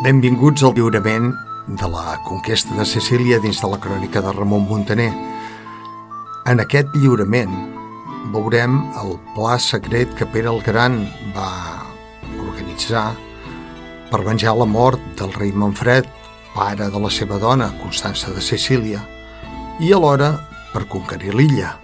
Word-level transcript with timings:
Benvinguts 0.00 0.62
al 0.64 0.72
lliurament 0.72 1.26
de 1.76 1.88
la 1.92 2.14
conquesta 2.24 2.72
de 2.72 2.86
Sicília 2.88 3.36
dins 3.44 3.58
de 3.60 3.68
la 3.68 3.76
crònica 3.76 4.22
de 4.24 4.30
Ramon 4.32 4.62
Montaner. 4.64 5.10
En 6.48 6.62
aquest 6.62 6.94
lliurament 6.96 7.52
veurem 8.32 8.78
el 9.02 9.10
pla 9.34 9.58
secret 9.60 10.14
que 10.16 10.24
Pere 10.24 10.48
el 10.48 10.62
Gran 10.64 10.96
va 11.34 11.50
organitzar 12.46 13.10
per 14.08 14.22
venjar 14.24 14.54
la 14.56 14.64
mort 14.64 15.04
del 15.20 15.34
rei 15.36 15.52
Manfred, 15.52 16.08
pare 16.54 16.88
de 16.88 17.04
la 17.04 17.12
seva 17.12 17.36
dona, 17.36 17.68
Constança 17.82 18.32
de 18.32 18.40
Sicília, 18.40 19.02
i 19.84 19.92
alhora 19.92 20.30
per 20.72 20.86
conquerir 20.88 21.36
l'illa. 21.36 21.74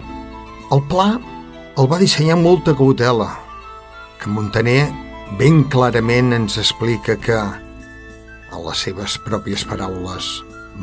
El 0.73 0.81
pla 0.89 1.19
el 1.77 1.85
va 1.85 2.01
dissenyar 2.01 2.41
molta 2.41 2.73
cautela, 2.73 3.29
que 4.17 4.33
Montaner 4.33 4.89
ben 5.37 5.61
clarament 5.69 6.33
ens 6.33 6.57
explica 6.57 7.13
que, 7.13 7.37
en 8.51 8.63
les 8.65 8.83
seves 8.87 9.17
pròpies 9.25 9.65
paraules, 9.67 10.29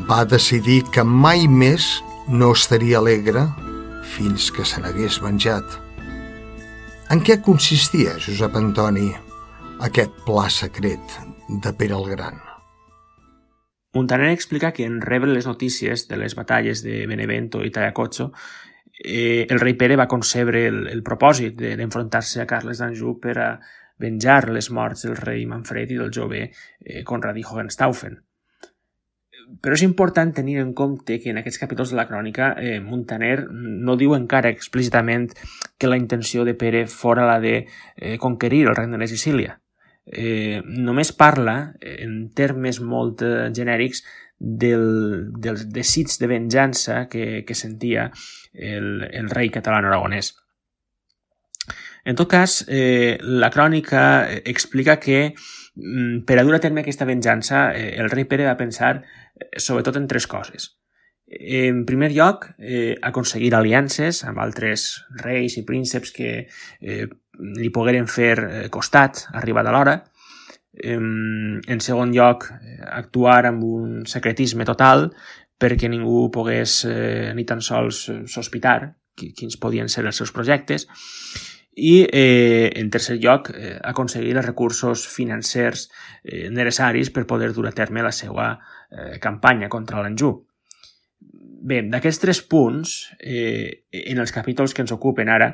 va 0.09 0.25
decidir 0.27 0.83
que 0.93 1.03
mai 1.03 1.47
més 1.47 1.87
no 2.27 2.51
estaria 2.53 2.99
alegre 2.99 3.45
fins 4.15 4.51
que 4.51 4.65
se 4.65 4.81
n'hagués 4.81 5.21
venjat. 5.23 5.63
En 7.13 7.21
què 7.21 7.37
consistia, 7.45 8.17
Josep 8.21 8.55
Antoni, 8.57 9.11
aquest 9.85 10.13
pla 10.25 10.47
secret 10.49 11.17
de 11.61 11.73
Pere 11.77 11.97
el 11.97 12.09
Gran? 12.09 12.39
Montaner 13.95 14.31
explica 14.33 14.73
que 14.73 14.83
en 14.83 14.99
rebre 15.01 15.31
les 15.31 15.45
notícies 15.47 16.07
de 16.09 16.17
les 16.17 16.35
batalles 16.35 16.81
de 16.83 17.05
Benevento 17.07 17.63
i 17.63 17.71
Tagliacozzo, 17.71 18.31
eh, 19.03 19.47
el 19.49 19.59
rei 19.59 19.75
Pere 19.79 19.95
va 19.95 20.09
concebre 20.11 20.65
el, 20.67 20.81
el 20.91 21.03
propòsit 21.03 21.55
d'enfrontar-se 21.61 22.41
a 22.41 22.47
Carles 22.49 22.81
d'Anjou 22.81 23.19
per 23.21 23.37
a 23.39 23.49
venjar 24.01 24.49
les 24.49 24.69
morts 24.71 25.05
del 25.07 25.17
rei 25.17 25.45
Manfred 25.49 25.91
i 25.91 25.99
del 25.99 26.13
jove 26.13 26.47
eh, 26.47 27.03
Conrad 27.03 27.37
i 27.37 27.45
Hohenstaufen. 27.45 28.17
Però 29.61 29.75
és 29.77 29.83
important 29.85 30.31
tenir 30.33 30.57
en 30.57 30.71
compte 30.73 31.19
que 31.21 31.29
en 31.29 31.37
aquests 31.37 31.61
capítols 31.61 31.91
de 31.93 31.99
la 31.99 32.07
crònica 32.09 32.55
eh, 32.57 32.79
Montaner 32.81 33.45
no 33.51 33.97
diu 33.99 34.15
encara 34.17 34.49
explícitament 34.49 35.29
que 35.77 35.91
la 35.91 35.99
intenció 36.01 36.47
de 36.47 36.55
Pere 36.57 36.87
fora 36.87 37.27
la 37.29 37.37
de 37.43 37.59
eh, 37.61 38.17
conquerir 38.17 38.65
el 38.65 38.75
regne 38.75 38.97
de 38.97 39.11
Sicília 39.11 39.59
eh, 40.05 40.61
només 40.65 41.11
parla, 41.17 41.73
en 41.81 42.29
termes 42.37 42.79
molt 42.81 43.23
eh, 43.25 43.49
genèrics, 43.55 44.03
del, 44.37 45.31
dels 45.39 45.63
desig 45.71 46.11
de 46.19 46.27
venjança 46.27 47.05
que, 47.09 47.43
que 47.47 47.55
sentia 47.55 48.09
el, 48.53 49.05
el 49.07 49.29
rei 49.31 49.49
català 49.49 49.79
aragonès. 49.79 50.33
En 52.05 52.15
tot 52.15 52.29
cas, 52.29 52.63
eh, 52.69 53.17
la 53.19 53.49
crònica 53.49 54.29
explica 54.45 54.99
que 55.01 55.33
mm, 55.33 56.21
per 56.29 56.37
a 56.37 56.43
dur 56.45 56.53
a 56.53 56.61
terme 56.61 56.83
aquesta 56.83 57.07
venjança, 57.09 57.71
eh, 57.73 57.95
el 57.97 58.11
rei 58.13 58.27
Pere 58.29 58.45
va 58.45 58.59
pensar 58.59 58.99
eh, 59.01 59.47
sobretot 59.57 59.97
en 59.97 60.05
tres 60.07 60.27
coses. 60.29 60.75
En 61.25 61.81
primer 61.89 62.11
lloc, 62.13 62.45
eh, 62.59 62.93
aconseguir 63.01 63.55
aliances 63.57 64.21
amb 64.23 64.37
altres 64.43 64.85
reis 65.23 65.57
i 65.57 65.65
prínceps 65.65 66.13
que 66.13 66.35
eh, 66.45 67.07
li 67.57 67.71
pogueren 67.73 68.05
fer 68.05 68.35
eh, 68.37 68.67
costat 68.69 69.25
arribat 69.33 69.65
a 69.65 69.73
l'hora. 69.73 69.95
En 70.75 71.79
segon 71.79 72.11
lloc, 72.11 72.49
actuar 72.91 73.45
amb 73.47 73.63
un 73.63 73.91
secretisme 74.11 74.65
total 74.67 75.05
perquè 75.57 75.87
ningú 75.87 76.25
pogués 76.35 76.81
eh, 76.83 77.31
ni 77.33 77.45
tan 77.47 77.63
sols 77.63 78.09
sospitar 78.27 78.91
quins 79.15 79.55
podien 79.55 79.87
ser 79.87 80.03
els 80.03 80.19
seus 80.19 80.35
projectes 80.35 80.83
i, 81.75 82.07
eh, 82.07 82.71
en 82.79 82.89
tercer 82.89 83.17
lloc, 83.19 83.49
eh, 83.51 83.75
aconseguir 83.83 84.35
els 84.37 84.45
recursos 84.45 85.05
financers 85.11 85.89
eh, 86.23 86.49
necessaris 86.49 87.11
per 87.11 87.25
poder 87.27 87.51
dur 87.53 87.67
a 87.67 87.75
terme 87.75 88.03
la 88.03 88.13
seva 88.15 88.53
eh, 88.89 89.19
campanya 89.19 89.69
contra 89.69 90.01
l'Anjou. 90.01 90.39
Bé, 91.65 91.81
d'aquests 91.91 92.21
tres 92.21 92.41
punts, 92.47 92.95
eh, 93.19 93.85
en 93.91 94.21
els 94.23 94.31
capítols 94.31 94.73
que 94.73 94.85
ens 94.85 94.93
ocupen 94.95 95.29
ara, 95.29 95.51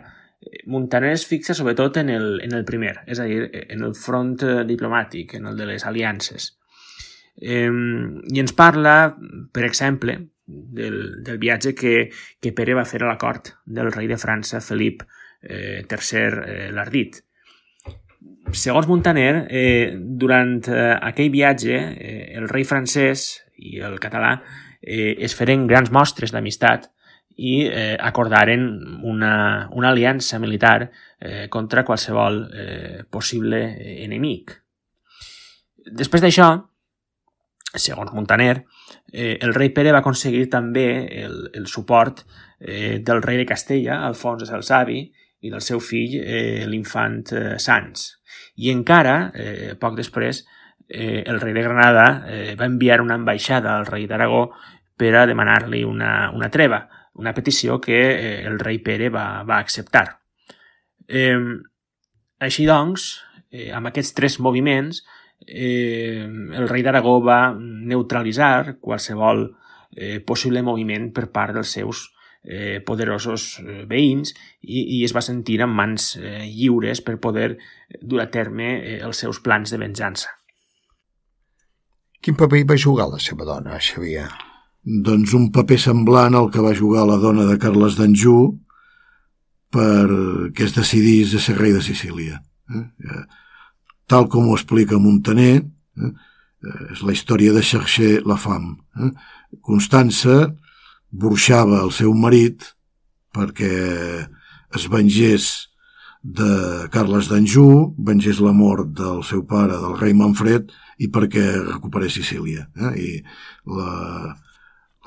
Montaner 0.65 1.11
es 1.13 1.27
fixa 1.29 1.53
sobretot 1.53 1.97
en 2.01 2.09
el, 2.09 2.39
en 2.41 2.53
el 2.57 2.63
primer, 2.65 2.95
és 3.05 3.19
a 3.21 3.27
dir, 3.29 3.43
en 3.69 3.83
el 3.85 3.93
front 3.93 4.33
eh, 4.41 4.61
diplomàtic, 4.65 5.35
en 5.37 5.45
el 5.51 5.57
de 5.57 5.67
les 5.69 5.85
aliances. 5.85 6.55
Eh, 7.37 7.69
I 7.69 8.41
ens 8.41 8.53
parla, 8.57 9.15
per 9.53 9.65
exemple, 9.65 10.17
del, 10.45 11.23
del 11.23 11.37
viatge 11.41 11.73
que, 11.77 12.09
que 12.41 12.53
Pere 12.57 12.75
va 12.77 12.85
fer 12.89 13.03
a 13.03 13.11
la 13.11 13.19
cort 13.21 13.53
del 13.65 13.91
rei 13.93 14.09
de 14.09 14.17
França, 14.21 14.61
Felip 14.65 15.05
eh, 15.41 15.83
III 15.89 16.23
eh, 16.45 16.71
l'Ardit. 16.71 17.21
Segons 18.51 18.87
Montaner, 18.87 19.47
eh, 19.49 19.93
durant 19.95 20.57
eh, 20.67 20.95
aquell 20.99 21.31
viatge, 21.31 21.77
eh, 21.77 22.33
el 22.37 22.49
rei 22.49 22.65
francès 22.67 23.29
i 23.57 23.79
el 23.79 23.99
català 24.01 24.35
eh, 24.81 25.15
es 25.19 25.35
feren 25.37 25.67
grans 25.69 25.91
mostres 25.93 26.33
d'amistat 26.33 26.89
i 27.37 27.61
eh, 27.65 27.95
acordaren 27.97 28.65
una, 29.07 29.69
una 29.71 29.89
aliança 29.89 30.39
militar 30.39 30.91
eh, 31.19 31.47
contra 31.49 31.85
qualsevol 31.87 32.43
eh, 32.51 33.03
possible 33.09 33.61
enemic. 34.03 34.57
Després 35.91 36.21
d'això, 36.21 36.51
segons 37.73 38.11
Montaner, 38.13 38.65
eh, 39.13 39.37
el 39.39 39.55
rei 39.55 39.71
Pere 39.71 39.93
va 39.95 40.03
aconseguir 40.03 40.49
també 40.51 40.85
el, 41.23 41.47
el 41.55 41.67
suport 41.67 42.25
eh, 42.59 42.99
del 42.99 43.23
rei 43.23 43.39
de 43.39 43.47
Castella, 43.47 44.01
Alfons 44.05 44.51
el 44.51 44.63
Savi, 44.67 45.05
i 45.41 45.49
del 45.49 45.61
seu 45.65 45.81
fill, 45.81 46.17
eh, 46.21 46.65
l'infant 46.69 47.33
eh, 47.33 47.57
Sans. 47.59 48.07
I 48.61 48.71
encara, 48.73 49.15
eh, 49.33 49.73
poc 49.79 49.97
després, 49.97 50.43
eh, 50.87 51.23
el 51.25 51.41
rei 51.41 51.53
de 51.53 51.63
Granada 51.65 52.05
eh, 52.27 52.55
va 52.59 52.69
enviar 52.69 53.01
una 53.01 53.17
ambaixada 53.17 53.77
al 53.77 53.87
rei 53.89 54.07
d'Aragó 54.07 54.49
per 54.97 55.15
a 55.17 55.25
demanar-li 55.25 55.83
una, 55.87 56.29
una 56.35 56.51
treva, 56.53 56.83
una 57.17 57.33
petició 57.33 57.79
que 57.81 57.99
eh, 58.11 58.35
el 58.47 58.59
rei 58.59 58.79
Pere 58.85 59.09
va, 59.09 59.43
va 59.47 59.57
acceptar. 59.57 60.05
Eh, 61.07 61.39
així 62.41 62.67
doncs, 62.69 63.09
eh, 63.49 63.71
amb 63.73 63.89
aquests 63.89 64.13
tres 64.17 64.37
moviments, 64.39 65.01
eh, 65.47 66.21
el 66.21 66.69
rei 66.69 66.85
d'Aragó 66.85 67.17
va 67.25 67.41
neutralitzar 67.57 68.77
qualsevol 68.79 69.47
eh, 69.95 70.19
possible 70.25 70.61
moviment 70.61 71.11
per 71.15 71.29
part 71.33 71.57
dels 71.57 71.73
seus 71.79 72.09
eh, 72.43 72.79
poderosos 72.85 73.59
eh, 73.61 73.81
veïns 73.89 74.35
i, 74.61 74.99
i 74.99 75.01
es 75.05 75.15
va 75.15 75.23
sentir 75.25 75.61
en 75.61 75.73
mans 75.73 76.15
eh, 76.19 76.45
lliures 76.45 77.01
per 77.05 77.19
poder 77.23 77.55
dur 78.01 78.21
a 78.23 78.29
terme 78.33 78.71
eh, 78.77 78.99
els 79.01 79.23
seus 79.25 79.41
plans 79.41 79.73
de 79.73 79.81
venjança. 79.81 80.31
Quin 82.21 82.37
paper 82.37 82.61
hi 82.61 82.69
va 82.69 82.77
jugar 82.77 83.09
la 83.09 83.19
seva 83.19 83.47
dona, 83.47 83.79
Xavier? 83.81 84.29
doncs 84.81 85.33
un 85.37 85.51
paper 85.53 85.77
semblant 85.77 86.35
al 86.35 86.49
que 86.51 86.61
va 86.61 86.73
jugar 86.73 87.05
la 87.05 87.19
dona 87.21 87.45
de 87.45 87.57
Carles 87.61 87.97
d'Anjou 87.99 88.49
perquè 89.71 90.65
es 90.65 90.73
decidís 90.75 91.35
a 91.37 91.39
ser 91.39 91.55
rei 91.59 91.71
de 91.71 91.83
Sicília. 91.85 92.41
Eh? 92.73 92.83
eh? 93.05 93.23
Tal 94.09 94.27
com 94.27 94.49
ho 94.49 94.57
explica 94.57 94.99
Montaner, 94.99 95.61
eh? 95.61 96.11
eh 96.61 96.91
és 96.91 96.99
la 97.05 97.13
història 97.13 97.53
de 97.53 97.61
Chercher 97.63 98.25
la 98.25 98.37
fam. 98.37 98.73
Eh? 98.99 99.11
Constança 99.61 100.49
burxava 101.11 101.81
el 101.83 101.91
seu 101.95 102.13
marit 102.15 102.71
perquè 103.35 103.73
es 104.75 104.87
vengés 104.91 105.49
de 106.21 106.87
Carles 106.93 107.27
d'Anjou, 107.31 107.95
vengés 107.97 108.39
la 108.39 108.53
mort 108.53 108.91
del 108.93 109.23
seu 109.25 109.41
pare, 109.47 109.73
del 109.81 109.97
rei 109.97 110.13
Manfred, 110.13 110.69
i 111.01 111.09
perquè 111.09 111.45
recuperés 111.63 112.13
Sicília. 112.13 112.67
Eh? 112.77 112.91
I 113.01 113.09
la, 113.65 114.35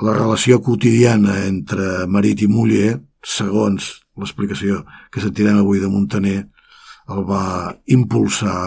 la 0.03 0.17
relació 0.17 0.59
quotidiana 0.61 1.45
entre 1.47 2.09
marit 2.11 2.43
i 2.43 2.51
muller, 2.51 2.99
segons 3.25 3.93
l'explicació 4.19 4.83
que 5.15 5.23
sentirem 5.23 5.63
avui 5.63 5.81
de 5.81 5.91
Montaner, 5.93 6.41
el 7.15 7.25
va 7.29 7.75
impulsar 7.95 8.59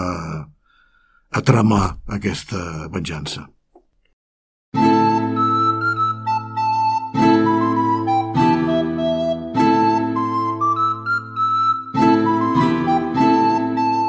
a 1.28 1.44
tramar 1.44 1.98
aquesta 2.08 2.88
venjança. 2.94 3.48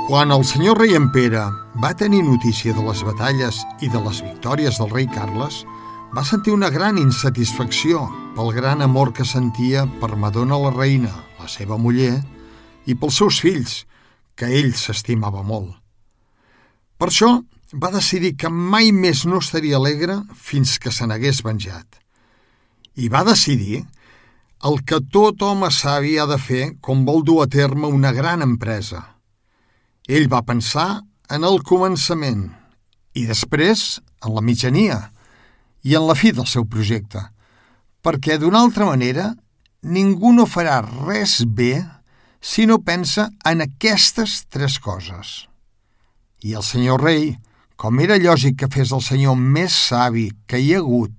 Quan 0.08 0.31
el 0.32 0.40
senyor 0.49 0.78
rei 0.81 0.94
en 0.96 1.10
Pere 1.12 1.43
va 1.84 1.90
tenir 1.93 2.22
notícia 2.25 2.72
de 2.72 2.81
les 2.81 3.02
batalles 3.05 3.58
i 3.84 3.90
de 3.93 4.00
les 4.00 4.22
victòries 4.25 4.78
del 4.81 4.88
rei 4.88 5.05
Carles, 5.12 5.58
va 6.16 6.22
sentir 6.25 6.55
una 6.56 6.70
gran 6.72 6.96
insatisfacció 6.96 8.06
pel 8.32 8.49
gran 8.56 8.81
amor 8.81 9.10
que 9.12 9.26
sentia 9.28 9.82
per 10.00 10.16
Madonna 10.16 10.56
la 10.62 10.70
reina, 10.72 11.10
la 11.37 11.49
seva 11.52 11.76
muller, 11.76 12.22
i 12.88 12.96
pels 12.96 13.19
seus 13.20 13.43
fills, 13.44 13.75
que 14.32 14.49
ell 14.49 14.70
s'estimava 14.81 15.44
molt. 15.44 15.76
Per 16.96 17.10
això 17.10 17.28
va 17.76 17.93
decidir 17.93 18.32
que 18.40 18.49
mai 18.49 18.88
més 18.96 19.26
no 19.28 19.43
estaria 19.44 19.76
alegre 19.76 20.22
fins 20.32 20.78
que 20.81 20.88
se 20.88 21.05
n'hagués 21.05 21.43
venjat. 21.44 22.00
I 22.96 23.12
va 23.12 23.26
decidir 23.28 23.84
el 24.64 24.81
que 24.88 25.05
tot 25.12 25.44
home 25.44 25.69
savi 25.69 26.16
ha 26.16 26.25
de 26.25 26.40
fer 26.40 26.64
com 26.81 27.05
vol 27.05 27.20
dur 27.28 27.43
a 27.44 27.50
terme 27.60 27.93
una 27.93 28.16
gran 28.16 28.40
empresa. 28.40 29.05
Ell 30.08 30.25
va 30.32 30.40
pensar 30.40 31.02
en 31.28 31.43
el 31.44 31.58
començament 31.69 32.46
i 33.12 33.26
després 33.28 33.99
en 34.25 34.32
la 34.32 34.40
mitjania 34.40 34.96
i 35.84 35.96
en 35.99 36.06
la 36.08 36.14
fi 36.16 36.31
del 36.32 36.46
seu 36.49 36.64
projecte, 36.64 37.20
perquè 38.00 38.38
d'una 38.40 38.62
altra 38.64 38.87
manera 38.88 39.34
ningú 39.84 40.32
no 40.32 40.46
farà 40.49 40.78
res 40.81 41.43
bé 41.44 41.82
si 42.40 42.64
no 42.64 42.78
pensa 42.81 43.26
en 43.44 43.60
aquestes 43.66 44.46
tres 44.49 44.78
coses. 44.81 45.44
I 46.40 46.56
el 46.56 46.64
senyor 46.64 47.05
rei, 47.05 47.34
com 47.76 48.00
era 48.00 48.16
lògic 48.16 48.62
que 48.62 48.70
fes 48.72 48.94
el 48.96 49.05
senyor 49.05 49.37
més 49.37 49.76
savi 49.90 50.31
que 50.49 50.56
hi 50.56 50.72
ha 50.72 50.81
hagut 50.81 51.12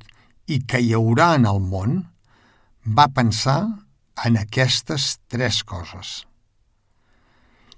i 0.49 0.63
que 0.65 0.81
hi 0.81 0.95
haurà 0.97 1.35
en 1.37 1.45
el 1.45 1.61
món, 1.61 2.01
va 2.89 3.05
pensar 3.13 3.59
en 4.25 4.41
aquestes 4.41 5.19
tres 5.29 5.61
coses. 5.61 6.23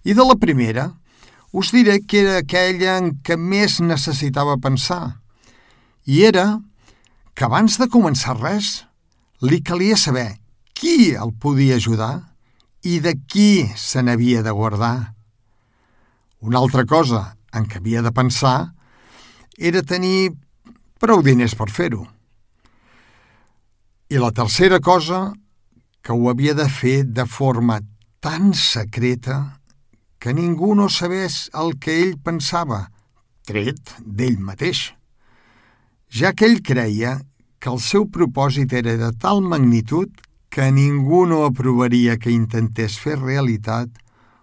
I 0.08 0.16
de 0.16 0.24
la 0.26 0.40
primera, 0.40 0.88
us 1.52 1.72
diré 1.72 2.00
que 2.08 2.22
era 2.24 2.38
aquella 2.40 2.98
en 3.02 3.12
què 3.24 3.36
més 3.38 3.80
necessitava 3.84 4.60
pensar, 4.62 5.22
i 6.08 6.24
era 6.26 6.62
que 7.36 7.46
abans 7.46 7.78
de 7.80 7.88
començar 7.92 8.38
res 8.40 8.82
li 9.42 9.62
calia 9.66 9.98
saber 9.98 10.38
qui 10.74 11.14
el 11.14 11.34
podia 11.38 11.78
ajudar 11.78 12.14
i 12.84 13.00
de 13.00 13.14
qui 13.28 13.68
se 13.78 14.02
n'havia 14.02 14.42
de 14.42 14.52
guardar. 14.52 15.14
Una 16.42 16.58
altra 16.58 16.86
cosa 16.90 17.36
en 17.54 17.68
què 17.70 17.78
havia 17.78 18.02
de 18.02 18.14
pensar 18.16 18.72
era 19.58 19.84
tenir 19.86 20.32
prou 21.02 21.22
diners 21.22 21.54
per 21.58 21.70
fer-ho. 21.70 22.08
I 24.10 24.18
la 24.20 24.32
tercera 24.36 24.80
cosa, 24.82 25.32
que 26.02 26.14
ho 26.14 26.30
havia 26.30 26.56
de 26.58 26.68
fer 26.70 27.04
de 27.06 27.26
forma 27.30 27.80
tan 28.20 28.54
secreta 28.58 29.61
que 30.22 30.36
ningú 30.38 30.76
no 30.78 30.86
sabés 30.94 31.50
el 31.58 31.80
que 31.82 31.96
ell 32.04 32.18
pensava, 32.22 32.92
tret 33.42 33.96
d'ell 34.06 34.38
mateix, 34.38 34.92
ja 36.14 36.30
que 36.38 36.46
ell 36.46 36.62
creia 36.62 37.16
que 37.58 37.72
el 37.74 37.82
seu 37.82 38.06
propòsit 38.06 38.76
era 38.78 38.94
de 39.02 39.10
tal 39.18 39.42
magnitud 39.42 40.14
que 40.54 40.70
ningú 40.70 41.24
no 41.26 41.42
aprovaria 41.48 42.20
que 42.22 42.30
intentés 42.30 43.00
fer 43.02 43.18
realitat 43.18 43.90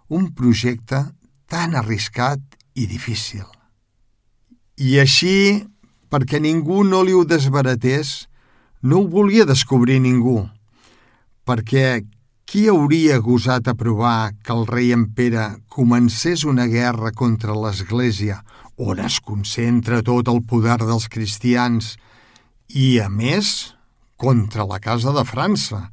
un 0.09 0.33
projecte 0.35 1.05
tan 1.47 1.79
arriscat 1.79 2.43
i 2.75 2.91
difícil. 2.91 3.47
I 4.83 4.99
així, 5.05 5.63
perquè 6.11 6.43
ningú 6.43 6.83
no 6.83 7.05
li 7.07 7.15
ho 7.15 7.23
desbaratés, 7.23 8.27
no 8.83 9.05
ho 9.05 9.09
volia 9.11 9.47
descobrir 9.47 10.03
ningú, 10.03 10.41
perquè 11.47 12.03
qui 12.49 12.65
hauria 12.73 13.19
gosat 13.21 13.67
aprovar 13.69 14.33
que 14.41 14.55
el 14.55 14.65
rei 14.67 14.95
en 14.97 15.05
Pere 15.12 15.59
comencés 15.69 16.47
una 16.49 16.65
guerra 16.65 17.11
contra 17.12 17.53
l'Església 17.53 18.39
on 18.81 19.03
es 19.05 19.19
concentra 19.21 20.00
tot 20.06 20.31
el 20.33 20.41
poder 20.49 20.79
dels 20.81 21.11
cristians 21.12 21.97
i, 22.73 23.00
a 23.05 23.11
més, 23.12 23.75
contra 24.17 24.65
la 24.65 24.79
Casa 24.81 25.12
de 25.12 25.27
França, 25.29 25.91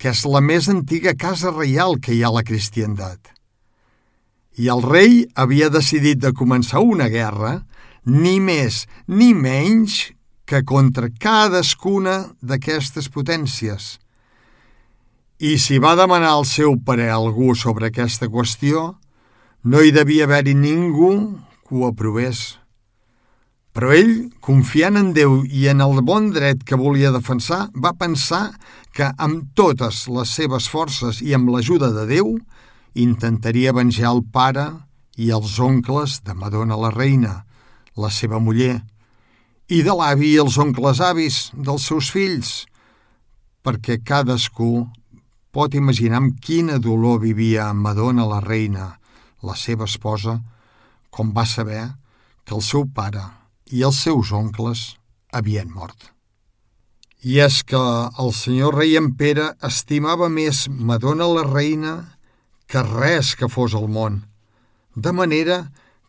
que 0.00 0.14
és 0.14 0.24
la 0.24 0.40
més 0.40 0.70
antiga 0.72 1.12
casa 1.12 1.52
reial 1.52 1.98
que 2.00 2.16
hi 2.16 2.22
ha 2.24 2.30
a 2.32 2.38
la 2.38 2.46
cristiandat. 2.46 3.28
I 4.56 4.72
el 4.72 4.80
rei 4.86 5.26
havia 5.36 5.68
decidit 5.68 6.22
de 6.24 6.32
començar 6.32 6.80
una 6.80 7.10
guerra, 7.12 7.66
ni 8.08 8.38
més 8.40 8.86
ni 9.06 9.34
menys 9.36 10.14
que 10.48 10.64
contra 10.64 11.12
cadascuna 11.20 12.32
d'aquestes 12.40 13.12
potències. 13.12 13.98
I 15.42 15.56
si 15.58 15.80
va 15.82 15.96
demanar 15.98 16.36
el 16.38 16.44
seu 16.46 16.76
parer 16.86 17.08
a 17.10 17.16
algú 17.18 17.56
sobre 17.58 17.88
aquesta 17.88 18.28
qüestió, 18.30 18.92
no 19.66 19.80
hi 19.82 19.90
devia 19.90 20.28
haver-hi 20.28 20.52
ningú 20.54 21.08
que 21.66 21.74
ho 21.74 21.88
aprovés. 21.88 22.60
Però 23.74 23.90
ell, 23.90 24.30
confiant 24.38 25.00
en 25.00 25.10
Déu 25.16 25.40
i 25.42 25.66
en 25.72 25.82
el 25.82 25.98
bon 26.06 26.28
dret 26.30 26.62
que 26.62 26.78
volia 26.78 27.10
defensar, 27.10 27.72
va 27.74 27.90
pensar 27.98 28.52
que 28.94 29.10
amb 29.18 29.50
totes 29.58 30.04
les 30.14 30.36
seves 30.38 30.70
forces 30.70 31.18
i 31.26 31.34
amb 31.34 31.50
l'ajuda 31.50 31.90
de 31.90 32.06
Déu 32.06 32.36
intentaria 32.94 33.74
venjar 33.74 34.14
el 34.14 34.22
pare 34.22 34.68
i 35.18 35.34
els 35.34 35.58
oncles 35.58 36.20
de 36.22 36.38
Madonna 36.38 36.78
la 36.78 36.94
reina, 36.94 37.40
la 37.98 38.14
seva 38.14 38.38
muller, 38.38 38.78
i 39.66 39.82
de 39.82 39.90
l'avi 39.90 40.36
i 40.36 40.40
els 40.46 40.62
oncles 40.62 41.02
avis 41.02 41.48
dels 41.58 41.90
seus 41.90 42.14
fills, 42.14 42.60
perquè 43.66 43.98
cadascú 44.06 44.84
pot 45.52 45.74
imaginar 45.76 46.22
amb 46.22 46.38
quina 46.40 46.78
dolor 46.80 47.20
vivia 47.20 47.68
Madonna 47.76 48.24
la 48.24 48.40
reina, 48.40 48.86
la 49.44 49.56
seva 49.56 49.84
esposa, 49.84 50.38
com 51.12 51.32
va 51.36 51.44
saber 51.44 51.90
que 52.44 52.56
el 52.56 52.64
seu 52.64 52.86
pare 52.88 53.26
i 53.68 53.84
els 53.84 54.00
seus 54.00 54.32
oncles 54.32 54.86
havien 55.32 55.68
mort. 55.68 56.08
I 57.22 57.38
és 57.44 57.60
que 57.62 57.78
el 57.78 58.32
senyor 58.34 58.78
rei 58.80 58.96
en 58.98 59.12
Pere 59.14 59.52
estimava 59.68 60.28
més 60.32 60.64
Madonna 60.68 61.28
la 61.28 61.44
reina 61.46 61.92
que 62.66 62.82
res 62.88 63.34
que 63.36 63.50
fos 63.52 63.76
al 63.76 63.86
món, 63.92 64.22
de 64.96 65.12
manera 65.12 65.66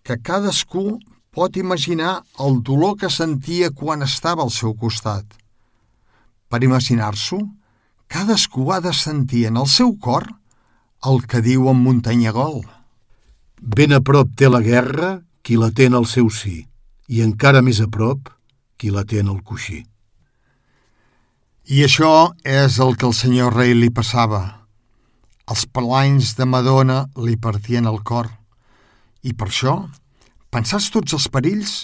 que 0.08 0.18
cadascú 0.18 0.98
pot 1.36 1.60
imaginar 1.60 2.22
el 2.40 2.62
dolor 2.64 2.96
que 3.02 3.12
sentia 3.12 3.70
quan 3.76 4.08
estava 4.08 4.44
al 4.44 4.52
seu 4.56 4.74
costat. 4.74 5.26
Per 6.50 6.62
imaginar-s'ho, 6.64 7.42
cadascú 8.14 8.72
ha 8.72 8.80
de 8.80 8.94
sentir 8.94 9.48
en 9.50 9.58
el 9.58 9.66
seu 9.66 9.96
cor 9.98 10.28
el 11.10 11.24
que 11.26 11.42
diu 11.42 11.66
en 11.72 11.80
Montanyagol. 11.82 12.62
Ben 13.58 13.96
a 13.98 14.00
prop 14.06 14.36
té 14.38 14.52
la 14.52 14.62
guerra 14.62 15.16
qui 15.42 15.58
la 15.58 15.72
té 15.74 15.88
en 15.90 15.98
el 15.98 16.06
seu 16.06 16.30
sí 16.30 16.60
i 17.10 17.24
encara 17.26 17.64
més 17.66 17.82
a 17.82 17.90
prop 17.90 18.30
qui 18.78 18.94
la 18.94 19.02
té 19.02 19.24
en 19.24 19.34
el 19.34 19.42
coixí. 19.42 19.82
I 21.74 21.82
això 21.88 22.14
és 22.46 22.78
el 22.86 22.94
que 23.00 23.10
al 23.10 23.18
senyor 23.18 23.58
rei 23.58 23.74
li 23.74 23.90
passava. 23.90 24.44
Els 25.50 25.66
palanys 25.66 26.36
de 26.38 26.46
Madonna 26.46 27.08
li 27.18 27.34
partien 27.36 27.90
el 27.90 28.02
cor. 28.06 28.30
I 29.26 29.34
per 29.34 29.50
això, 29.50 29.78
pensats 30.54 30.92
tots 30.94 31.18
els 31.18 31.30
perills, 31.34 31.76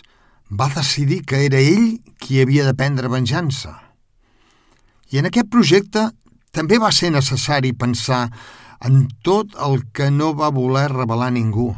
va 0.52 0.70
decidir 0.78 1.24
que 1.26 1.42
era 1.50 1.58
ell 1.58 1.96
qui 2.22 2.44
havia 2.44 2.70
de 2.70 2.78
prendre 2.78 3.10
venjança. 3.10 3.80
I 5.10 5.18
en 5.18 5.26
aquest 5.26 5.50
projecte 5.50 6.04
també 6.52 6.80
va 6.82 6.92
ser 6.96 7.12
necessari 7.14 7.74
pensar 7.74 8.28
en 8.86 9.08
tot 9.26 9.56
el 9.60 9.84
que 9.94 10.10
no 10.12 10.32
va 10.34 10.54
voler 10.56 10.88
revelar 10.92 11.32
ningú, 11.36 11.74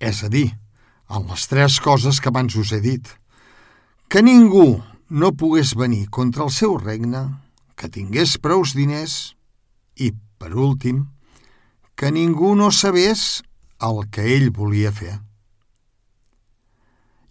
és 0.00 0.22
a 0.24 0.30
dir, 0.32 0.48
en 1.12 1.28
les 1.28 1.46
tres 1.48 1.78
coses 1.84 2.20
que 2.20 2.32
abans 2.32 2.56
us 2.56 2.72
he 2.72 2.80
dit. 2.80 3.04
Que 4.08 4.22
ningú 4.24 4.82
no 5.08 5.32
pogués 5.36 5.74
venir 5.76 6.08
contra 6.08 6.44
el 6.46 6.50
seu 6.50 6.78
regne, 6.80 7.26
que 7.76 7.90
tingués 7.92 8.38
prous 8.40 8.72
diners 8.76 9.34
i, 10.00 10.12
per 10.40 10.54
últim, 10.56 11.06
que 11.96 12.10
ningú 12.10 12.54
no 12.56 12.70
sabés 12.72 13.42
el 13.82 14.06
que 14.10 14.24
ell 14.36 14.50
volia 14.56 14.92
fer. 14.92 15.18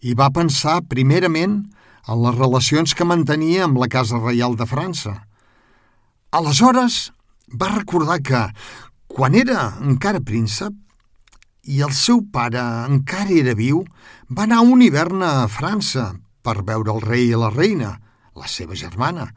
I 0.02 0.14
va 0.18 0.32
pensar, 0.34 0.82
primerament, 0.90 1.62
en 2.10 2.24
les 2.24 2.38
relacions 2.38 2.94
que 2.98 3.06
mantenia 3.06 3.66
amb 3.66 3.78
la 3.82 3.90
Casa 3.90 4.22
Reial 4.22 4.58
de 4.58 4.66
França. 4.70 5.14
Aleshores, 6.32 7.12
va 7.60 7.68
recordar 7.74 8.22
que, 8.24 8.40
quan 9.12 9.34
era 9.36 9.66
encara 9.84 10.22
príncep, 10.24 10.72
i 11.68 11.82
el 11.84 11.92
seu 11.92 12.22
pare 12.32 12.62
encara 12.88 13.36
era 13.36 13.52
viu, 13.58 13.82
va 14.32 14.46
anar 14.48 14.62
un 14.64 14.80
hivern 14.80 15.26
a 15.28 15.50
França 15.52 16.06
per 16.40 16.62
veure 16.70 16.94
el 16.94 17.02
rei 17.04 17.26
i 17.34 17.40
la 17.42 17.50
reina, 17.52 17.98
la 18.40 18.48
seva 18.48 18.80
germana, 18.80 19.28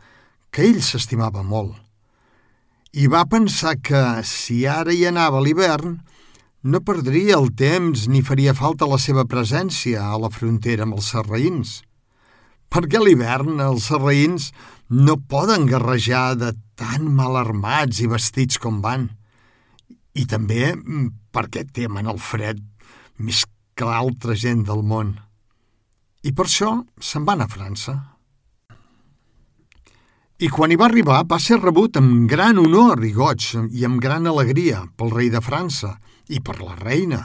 que 0.54 0.62
ell 0.68 0.78
s'estimava 0.86 1.42
molt. 1.42 1.74
I 2.94 3.10
va 3.10 3.24
pensar 3.26 3.74
que, 3.82 4.04
si 4.22 4.62
ara 4.62 4.94
hi 4.94 5.02
anava 5.10 5.42
l'hivern, 5.42 5.96
no 6.62 6.80
perdria 6.86 7.40
el 7.40 7.50
temps 7.58 8.06
ni 8.06 8.22
faria 8.22 8.54
falta 8.54 8.86
la 8.86 9.00
seva 9.02 9.26
presència 9.26 10.06
a 10.14 10.14
la 10.22 10.30
frontera 10.30 10.86
amb 10.86 10.94
els 11.00 11.10
serraïns. 11.10 11.80
Perquè 12.75 12.99
a 12.99 13.04
l'hivern 13.07 13.61
els 13.62 13.85
serraïns 13.87 14.49
no 14.90 15.14
poden 15.31 15.69
guerrejar 15.71 16.35
de 16.40 16.49
tan 16.75 17.07
mal 17.07 17.37
armats 17.38 18.00
i 18.02 18.09
vestits 18.11 18.59
com 18.59 18.81
van. 18.83 19.04
I 20.19 20.25
també 20.26 20.73
perquè 21.31 21.62
temen 21.71 22.11
el 22.11 22.19
fred 22.19 22.59
més 23.23 23.45
que 23.78 23.87
l'altra 23.87 24.35
gent 24.35 24.64
del 24.66 24.83
món. 24.83 25.14
I 26.26 26.35
per 26.35 26.49
això 26.49 26.73
se'n 26.99 27.23
van 27.28 27.45
a 27.45 27.49
França. 27.52 27.95
I 30.43 30.50
quan 30.50 30.75
hi 30.75 30.78
va 30.81 30.88
arribar 30.88 31.21
va 31.31 31.38
ser 31.38 31.61
rebut 31.61 32.00
amb 32.00 32.26
gran 32.31 32.59
honor 32.59 33.07
i 33.07 33.12
goig 33.14 33.52
i 33.71 33.87
amb 33.87 34.02
gran 34.02 34.26
alegria 34.26 34.83
pel 34.99 35.14
rei 35.14 35.31
de 35.31 35.43
França 35.45 35.95
i 36.26 36.43
per 36.43 36.59
la 36.59 36.75
reina. 36.81 37.23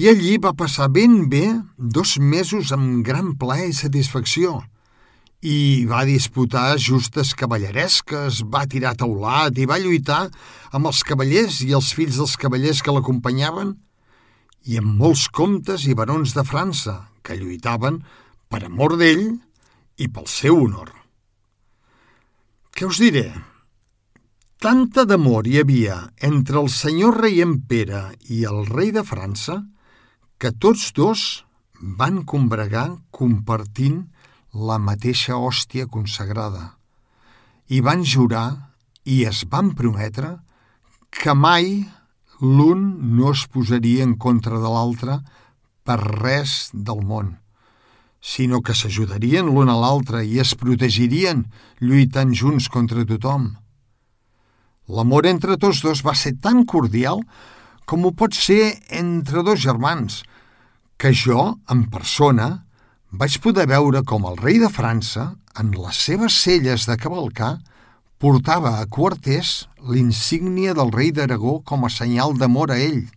I 0.00 0.06
allí 0.08 0.38
va 0.40 0.54
passar 0.56 0.86
ben 0.88 1.26
bé 1.28 1.44
dos 1.76 2.14
mesos 2.16 2.70
amb 2.72 3.02
gran 3.04 3.34
plaer 3.36 3.66
i 3.68 3.74
satisfacció 3.76 4.54
i 5.44 5.84
va 5.88 6.06
disputar 6.08 6.78
justes 6.80 7.34
cavalleresques, 7.36 8.38
va 8.48 8.62
tirar 8.64 8.94
taulat 8.96 9.58
i 9.60 9.66
va 9.68 9.76
lluitar 9.82 10.22
amb 10.72 10.88
els 10.88 11.02
cavallers 11.04 11.58
i 11.66 11.74
els 11.76 11.90
fills 11.92 12.16
dels 12.16 12.38
cavallers 12.40 12.80
que 12.80 12.94
l'acompanyaven 12.96 13.74
i 14.72 14.78
amb 14.80 14.94
molts 15.02 15.26
comtes 15.28 15.84
i 15.84 15.96
barons 15.98 16.32
de 16.38 16.46
França 16.48 16.94
que 17.20 17.36
lluitaven 17.36 17.98
per 18.48 18.62
amor 18.70 18.94
d'ell 18.96 19.26
i 20.00 20.08
pel 20.08 20.30
seu 20.32 20.62
honor. 20.62 20.94
Què 22.72 22.88
us 22.88 23.02
diré? 23.04 23.26
Tanta 24.64 25.04
d'amor 25.04 25.44
hi 25.44 25.60
havia 25.60 25.98
entre 26.24 26.62
el 26.62 26.72
senyor 26.72 27.20
rei 27.26 27.42
en 27.44 27.58
Pere 27.68 28.06
i 28.32 28.46
el 28.48 28.64
rei 28.70 28.94
de 28.96 29.04
França 29.04 29.58
que 29.60 29.76
tots 30.48 30.86
dos 30.96 31.44
van 32.00 32.22
combregar 32.24 32.86
compartint 33.12 34.06
la 34.70 34.78
mateixa 34.80 35.36
hòstia 35.36 35.84
consagrada 35.86 36.78
i 37.68 37.82
van 37.84 38.00
jurar 38.14 38.72
i 39.04 39.20
es 39.28 39.44
van 39.52 39.74
prometre 39.76 40.38
que 41.12 41.36
mai 41.36 41.84
l'un 42.40 42.88
no 43.18 43.34
es 43.36 43.44
posaria 43.52 44.08
en 44.08 44.16
contra 44.16 44.56
de 44.64 44.72
l'altre 44.72 45.20
per 45.84 46.00
res 46.00 46.70
del 46.72 47.04
món 47.04 47.36
sinó 48.20 48.60
que 48.60 48.76
s'ajudarien 48.76 49.48
l'un 49.48 49.68
a 49.72 49.76
l'altre 49.80 50.22
i 50.24 50.38
es 50.40 50.52
protegirien 50.54 51.46
lluitant 51.80 52.34
junts 52.36 52.68
contra 52.68 53.06
tothom. 53.08 53.56
L'amor 54.90 55.26
entre 55.26 55.56
tots 55.56 55.80
dos 55.82 56.04
va 56.04 56.14
ser 56.14 56.36
tan 56.36 56.64
cordial 56.68 57.24
com 57.90 58.06
ho 58.06 58.12
pot 58.14 58.36
ser 58.38 58.76
entre 58.94 59.42
dos 59.42 59.58
germans, 59.58 60.20
que 60.94 61.10
jo, 61.10 61.56
en 61.66 61.80
persona, 61.90 62.62
vaig 63.10 63.40
poder 63.42 63.64
veure 63.66 64.04
com 64.06 64.28
el 64.30 64.36
rei 64.38 64.60
de 64.62 64.68
França, 64.70 65.32
en 65.58 65.72
les 65.74 65.98
seves 65.98 66.36
celles 66.38 66.86
de 66.86 66.94
cavalcar, 66.94 67.56
portava 68.22 68.76
a 68.78 68.86
quarters 68.86 69.64
l'insígnia 69.90 70.76
del 70.78 70.92
rei 70.94 71.10
d'Aragó 71.10 71.56
com 71.66 71.82
a 71.82 71.90
senyal 71.90 72.36
d'amor 72.38 72.70
a 72.70 72.78
ell, 72.78 73.08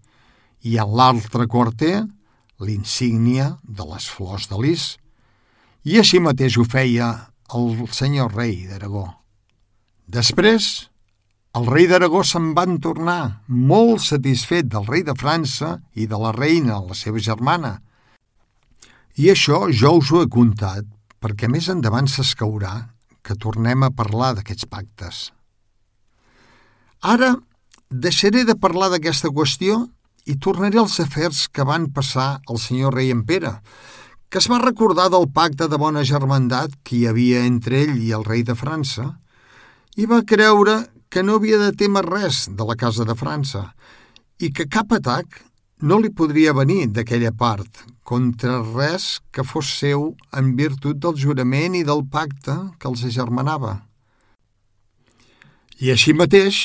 i 0.66 0.80
en 0.82 0.96
l'altre 0.98 1.46
quarter 1.52 2.08
l'insígnia 2.64 3.60
de 3.62 3.86
les 3.92 4.08
flors 4.10 4.48
de 4.50 4.58
lis. 4.58 4.88
I 5.86 6.00
així 6.02 6.24
mateix 6.24 6.58
ho 6.58 6.66
feia 6.66 7.12
el 7.54 7.86
senyor 7.94 8.34
rei 8.34 8.64
d'Aragó. 8.72 9.06
Després, 10.08 10.88
el 11.54 11.68
rei 11.70 11.86
d'Aragó 11.86 12.24
se'n 12.26 12.54
van 12.58 12.80
tornar, 12.82 13.44
molt 13.46 14.02
satisfet 14.02 14.72
del 14.74 14.88
rei 14.90 15.04
de 15.06 15.14
França 15.14 15.76
i 15.94 16.08
de 16.10 16.18
la 16.18 16.32
reina, 16.34 16.80
la 16.82 16.98
seva 16.98 17.22
germana. 17.22 17.76
I 19.22 19.30
això 19.30 19.68
jo 19.70 19.92
us 20.00 20.10
ho 20.10 20.24
he 20.24 20.30
contat 20.34 20.88
perquè 21.22 21.48
més 21.48 21.70
endavant 21.70 22.10
s'escaurà 22.10 22.74
que 23.24 23.38
tornem 23.38 23.86
a 23.86 23.92
parlar 23.94 24.34
d'aquests 24.34 24.66
pactes. 24.68 25.20
Ara 27.06 27.36
deixaré 27.90 28.44
de 28.50 28.56
parlar 28.58 28.90
d'aquesta 28.90 29.30
qüestió 29.30 29.84
i 30.26 30.40
tornaré 30.42 30.82
als 30.82 30.98
afers 31.04 31.46
que 31.54 31.68
van 31.68 31.92
passar 31.94 32.42
al 32.50 32.58
senyor 32.58 32.98
rei 32.98 33.12
en 33.14 33.22
Pere, 33.30 33.60
que 34.34 34.42
es 34.42 34.50
va 34.50 34.58
recordar 34.58 35.12
del 35.14 35.30
pacte 35.30 35.68
de 35.70 35.78
bona 35.78 36.02
germandat 36.02 36.74
que 36.82 36.98
hi 36.98 37.06
havia 37.12 37.46
entre 37.46 37.84
ell 37.84 38.00
i 38.02 38.10
el 38.18 38.26
rei 38.26 38.42
de 38.42 38.58
França, 38.58 39.06
i 39.96 40.10
va 40.10 40.24
creure 40.26 40.80
que 41.14 41.22
no 41.22 41.36
havia 41.38 41.60
de 41.62 41.70
temer 41.78 42.02
res 42.08 42.48
de 42.50 42.66
la 42.66 42.74
casa 42.74 43.06
de 43.06 43.14
França 43.14 43.68
i 44.42 44.48
que 44.50 44.66
cap 44.66 44.96
atac 44.98 45.44
no 45.86 46.00
li 46.02 46.10
podria 46.10 46.56
venir 46.58 46.88
d'aquella 46.90 47.30
part 47.38 47.84
contra 48.02 48.56
res 48.64 49.20
que 49.30 49.46
fos 49.46 49.70
seu 49.78 50.08
en 50.34 50.56
virtut 50.58 50.98
del 51.04 51.20
jurament 51.24 51.78
i 51.78 51.84
del 51.86 52.02
pacte 52.10 52.56
que 52.80 52.90
els 52.90 53.04
agermanava. 53.06 53.76
I 55.86 55.94
així 55.94 56.16
mateix, 56.18 56.64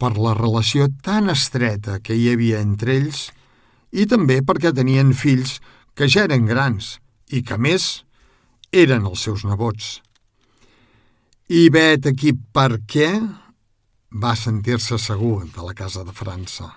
per 0.00 0.14
la 0.16 0.32
relació 0.40 0.88
tan 1.04 1.28
estreta 1.28 1.98
que 2.00 2.16
hi 2.16 2.30
havia 2.32 2.64
entre 2.64 2.96
ells 2.96 3.26
i 3.92 4.08
també 4.08 4.40
perquè 4.40 4.72
tenien 4.72 5.12
fills 5.12 5.58
que 5.92 6.08
ja 6.08 6.24
eren 6.24 6.48
grans 6.48 6.96
i 7.28 7.44
que, 7.44 7.60
més, 7.60 8.06
eren 8.72 9.04
els 9.04 9.28
seus 9.28 9.44
nebots. 9.44 10.00
I 11.52 11.68
vet 11.68 12.08
aquí 12.08 12.32
per 12.32 12.80
què 12.88 13.12
va 14.12 14.36
sentir-se 14.36 14.98
segur 14.98 15.46
de 15.48 15.64
la 15.64 15.74
casa 15.74 16.04
de 16.04 16.12
França. 16.12 16.68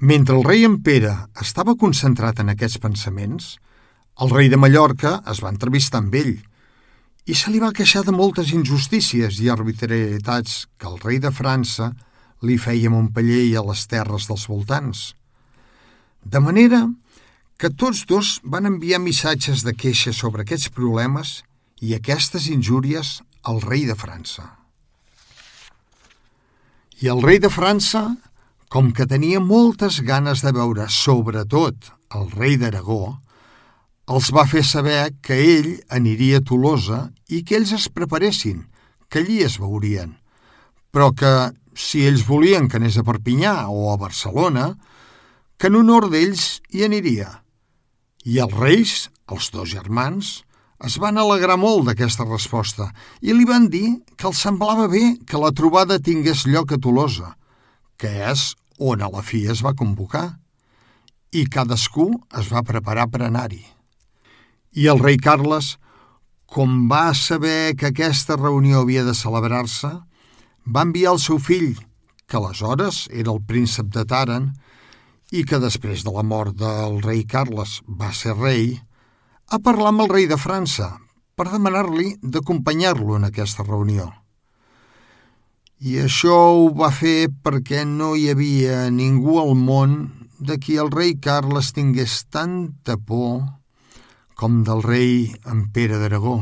Mentre 0.00 0.36
el 0.36 0.44
rei 0.44 0.64
en 0.64 0.78
Pere 0.82 1.14
estava 1.42 1.74
concentrat 1.76 2.38
en 2.40 2.52
aquests 2.52 2.78
pensaments, 2.78 3.56
el 4.22 4.30
rei 4.30 4.48
de 4.48 4.56
Mallorca 4.56 5.18
es 5.30 5.42
va 5.44 5.52
entrevistar 5.52 6.00
amb 6.02 6.14
ell 6.14 6.36
i 7.28 7.34
se 7.36 7.52
li 7.52 7.60
va 7.60 7.74
queixar 7.76 8.04
de 8.06 8.14
moltes 8.14 8.52
injustícies 8.56 9.40
i 9.42 9.50
arbitrarietats 9.52 10.64
que 10.78 10.88
el 10.88 10.96
rei 11.02 11.18
de 11.20 11.32
França 11.34 11.92
li 12.42 12.56
feia 12.58 12.88
a 12.88 12.94
Montpeller 12.94 13.44
i 13.50 13.56
a 13.58 13.64
les 13.66 13.84
terres 13.90 14.28
dels 14.30 14.46
voltants. 14.48 15.12
De 16.24 16.40
manera 16.40 16.86
que 17.58 17.70
tots 17.70 18.04
dos 18.06 18.38
van 18.44 18.70
enviar 18.70 19.02
missatges 19.02 19.66
de 19.66 19.74
queixa 19.74 20.14
sobre 20.14 20.46
aquests 20.46 20.70
problemes 20.70 21.42
i 21.82 21.94
aquestes 21.94 22.48
injúries 22.48 23.18
al 23.42 23.60
rei 23.66 23.84
de 23.86 23.98
França. 23.98 24.57
I 26.98 27.06
el 27.12 27.20
rei 27.22 27.38
de 27.38 27.46
França, 27.46 28.00
com 28.74 28.88
que 28.90 29.06
tenia 29.06 29.38
moltes 29.38 30.00
ganes 30.02 30.40
de 30.42 30.50
veure 30.50 30.88
sobretot 30.90 31.92
el 32.18 32.24
rei 32.32 32.56
d'Aragó, 32.58 33.20
els 34.10 34.32
va 34.34 34.42
fer 34.50 34.64
saber 34.66 35.12
que 35.22 35.36
ell 35.38 35.68
aniria 35.94 36.40
a 36.40 36.44
Tolosa 36.48 37.04
i 37.30 37.44
que 37.46 37.54
ells 37.60 37.70
es 37.76 37.86
preparessin, 37.92 38.64
que 39.06 39.22
allí 39.22 39.44
es 39.46 39.60
veurien, 39.62 40.16
però 40.90 41.12
que, 41.14 41.32
si 41.78 42.02
ells 42.08 42.26
volien 42.26 42.66
que 42.66 42.80
anés 42.80 42.98
a 42.98 43.06
Perpinyà 43.06 43.68
o 43.70 43.92
a 43.92 43.96
Barcelona, 44.00 44.72
que 45.54 45.70
en 45.70 45.78
honor 45.78 46.08
d'ells 46.10 46.64
hi 46.74 46.82
aniria. 46.88 47.30
I 48.26 48.42
els 48.42 48.58
reis, 48.58 48.96
els 49.30 49.52
dos 49.54 49.70
germans, 49.70 50.40
es 50.84 50.98
van 51.02 51.18
alegrar 51.18 51.56
molt 51.58 51.88
d'aquesta 51.88 52.26
resposta 52.28 52.88
i 53.20 53.34
li 53.34 53.46
van 53.48 53.66
dir 53.72 53.98
que 54.16 54.28
els 54.30 54.42
semblava 54.44 54.86
bé 54.90 55.18
que 55.26 55.40
la 55.40 55.50
trobada 55.50 55.98
tingués 55.98 56.46
lloc 56.46 56.72
a 56.72 56.78
Tolosa, 56.78 57.34
que 57.98 58.10
és 58.30 58.52
on 58.78 59.02
a 59.02 59.10
la 59.10 59.24
fi 59.26 59.42
es 59.50 59.64
va 59.64 59.74
convocar, 59.74 60.38
i 61.34 61.44
cadascú 61.50 62.12
es 62.38 62.48
va 62.52 62.62
preparar 62.62 63.08
per 63.10 63.24
anar-hi. 63.26 63.64
I 64.78 64.86
el 64.88 65.02
rei 65.02 65.18
Carles, 65.18 65.76
com 66.46 66.86
va 66.88 67.10
saber 67.14 67.74
que 67.76 67.90
aquesta 67.90 68.38
reunió 68.38 68.84
havia 68.84 69.04
de 69.04 69.16
celebrar-se, 69.18 69.90
va 70.64 70.86
enviar 70.86 71.16
el 71.16 71.20
seu 71.20 71.42
fill, 71.42 71.74
que 72.28 72.38
aleshores 72.38 73.08
era 73.10 73.32
el 73.34 73.42
príncep 73.44 73.90
de 73.92 74.04
Taren, 74.08 74.52
i 75.32 75.42
que 75.44 75.58
després 75.60 76.04
de 76.06 76.12
la 76.14 76.24
mort 76.24 76.54
del 76.56 77.02
rei 77.04 77.24
Carles 77.28 77.80
va 77.84 78.12
ser 78.16 78.36
rei, 78.38 78.78
a 79.48 79.58
parlar 79.64 79.92
amb 79.94 80.04
el 80.04 80.10
rei 80.12 80.26
de 80.28 80.36
França 80.36 80.90
per 81.38 81.48
demanar-li 81.48 82.16
d'acompanyar-lo 82.20 83.16
en 83.16 83.28
aquesta 83.28 83.64
reunió. 83.64 84.10
I 85.78 86.00
això 86.02 86.36
ho 86.52 86.68
va 86.74 86.90
fer 86.90 87.30
perquè 87.44 87.84
no 87.86 88.14
hi 88.18 88.28
havia 88.32 88.88
ningú 88.90 89.38
al 89.40 89.54
món 89.54 89.94
de 90.38 90.58
qui 90.58 90.76
el 90.78 90.90
rei 90.90 91.14
Carles 91.22 91.72
tingués 91.74 92.24
tanta 92.30 92.98
por 92.98 93.46
com 94.38 94.62
del 94.66 94.82
rei 94.82 95.32
en 95.50 95.64
Pere 95.74 95.98
d'Aragó. 95.98 96.36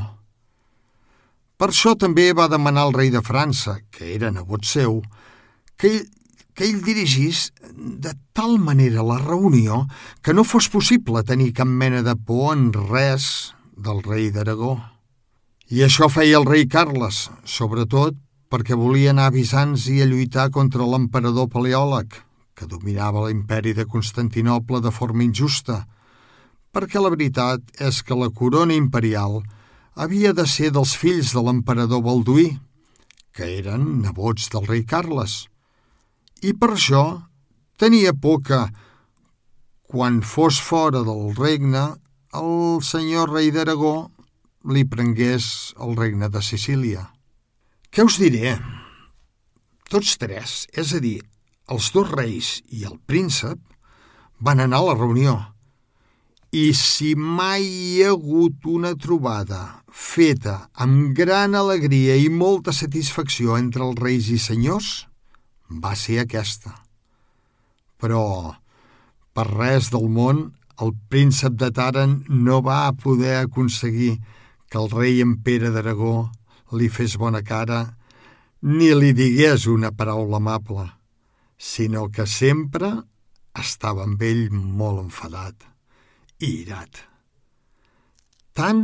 Per 1.56 1.70
això 1.70 1.94
també 1.96 2.32
va 2.36 2.50
demanar 2.52 2.84
al 2.84 2.92
rei 2.92 3.08
de 3.12 3.22
França, 3.24 3.78
que 3.88 4.10
era 4.14 4.32
nebot 4.32 4.66
seu, 4.68 4.98
que 5.80 6.02
que 6.56 6.64
ell 6.64 6.80
dirigís 6.80 7.52
de 7.76 8.14
tal 8.32 8.56
manera 8.58 9.04
la 9.04 9.18
reunió 9.20 9.84
que 10.24 10.32
no 10.32 10.42
fos 10.42 10.70
possible 10.72 11.22
tenir 11.22 11.52
cap 11.52 11.68
mena 11.68 12.00
de 12.02 12.16
por 12.16 12.56
en 12.56 12.70
res 12.72 13.52
del 13.76 14.00
rei 14.02 14.30
d'Aragó. 14.32 14.78
I 15.68 15.84
això 15.84 16.08
feia 16.08 16.38
el 16.40 16.46
rei 16.48 16.64
Carles, 16.64 17.26
sobretot 17.44 18.16
perquè 18.48 18.78
volia 18.78 19.10
anar 19.12 19.28
a 19.28 19.34
i 19.36 20.00
a 20.00 20.06
lluitar 20.06 20.50
contra 20.50 20.86
l'emperador 20.86 21.48
Paleòleg, 21.52 22.08
que 22.54 22.66
dominava 22.66 23.26
l'imperi 23.26 23.74
de 23.74 23.84
Constantinople 23.84 24.80
de 24.80 24.90
forma 24.90 25.24
injusta, 25.24 25.84
perquè 26.72 27.02
la 27.02 27.10
veritat 27.10 27.60
és 27.80 28.02
que 28.02 28.14
la 28.14 28.30
corona 28.30 28.72
imperial 28.72 29.42
havia 29.94 30.32
de 30.32 30.46
ser 30.46 30.70
dels 30.70 30.96
fills 30.96 31.34
de 31.34 31.42
l'emperador 31.42 32.00
Balduí, 32.00 32.56
que 33.32 33.58
eren 33.58 34.00
nebots 34.00 34.48
del 34.48 34.66
rei 34.66 34.84
Carles, 34.84 35.48
i 36.42 36.52
per 36.52 36.72
això 36.74 37.04
tenia 37.80 38.12
por 38.12 38.42
que, 38.44 38.60
quan 39.86 40.20
fos 40.20 40.60
fora 40.60 41.02
del 41.06 41.32
regne, 41.38 41.86
el 42.36 42.82
senyor 42.84 43.32
rei 43.32 43.52
d'Aragó 43.54 44.10
li 44.72 44.84
prengués 44.84 45.74
el 45.80 45.96
regne 45.96 46.28
de 46.28 46.42
Sicília. 46.42 47.06
Què 47.90 48.04
us 48.04 48.18
diré? 48.20 48.56
Tots 49.88 50.16
tres, 50.18 50.64
és 50.74 50.92
a 50.92 51.00
dir, 51.00 51.20
els 51.70 51.92
dos 51.94 52.10
reis 52.10 52.56
i 52.68 52.84
el 52.84 52.98
príncep, 53.06 53.60
van 54.42 54.60
anar 54.60 54.82
a 54.82 54.90
la 54.90 54.98
reunió– 54.98 55.36
i 56.56 56.72
si 56.72 57.14
mai 57.18 57.64
hi 57.66 58.04
ha 58.04 58.12
hagut 58.14 58.66
una 58.70 58.94
trobada 58.96 59.82
feta 59.90 60.54
amb 60.84 61.10
gran 61.18 61.56
alegria 61.58 62.14
i 62.16 62.30
molta 62.30 62.72
satisfacció 62.72 63.58
entre 63.58 63.84
els 63.84 63.98
reis 64.00 64.30
i 64.32 64.38
senyors, 64.38 65.06
va 65.70 65.94
ser 65.96 66.20
aquesta. 66.22 66.74
Però, 68.00 68.54
per 69.32 69.46
res 69.50 69.90
del 69.92 70.08
món, 70.12 70.50
el 70.82 70.92
príncep 71.10 71.56
de 71.56 71.70
Taren 71.72 72.18
no 72.28 72.60
va 72.62 72.92
poder 72.92 73.38
aconseguir 73.40 74.18
que 74.68 74.78
el 74.78 74.90
rei 74.90 75.22
en 75.24 75.38
Pere 75.42 75.70
d'Aragó 75.72 76.30
li 76.76 76.88
fes 76.92 77.16
bona 77.16 77.42
cara 77.46 77.80
ni 78.66 78.90
li 78.94 79.12
digués 79.16 79.66
una 79.70 79.92
paraula 79.92 80.40
amable, 80.40 80.86
sinó 81.56 82.08
que 82.10 82.26
sempre 82.26 82.90
estava 83.56 84.04
amb 84.04 84.22
ell 84.22 84.48
molt 84.52 85.06
enfadat 85.06 85.64
i 86.42 86.50
irat. 86.66 87.00
Tant 88.56 88.82